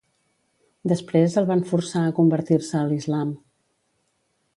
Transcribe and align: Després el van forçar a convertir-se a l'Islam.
Després 0.91 1.35
el 1.41 1.49
van 1.51 1.61
forçar 1.71 2.03
a 2.05 2.15
convertir-se 2.21 2.79
a 2.79 2.87
l'Islam. 2.93 3.35